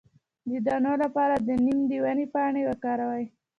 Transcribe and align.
د 0.49 0.51
دانو 0.65 0.93
لپاره 1.03 1.35
د 1.47 1.49
نیم 1.65 1.79
د 1.91 1.93
ونې 2.03 2.25
پاڼې 2.33 2.61
وکاروئ 2.69 3.25